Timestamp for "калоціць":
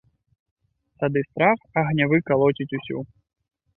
2.31-2.71